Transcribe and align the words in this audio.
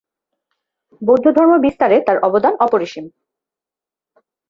বৌদ্ধধর্ম 1.01 1.51
বিস্তারে 1.57 1.97
তাঁর 2.07 2.17
অবদান 2.19 2.53
অপরিসীম। 2.59 3.05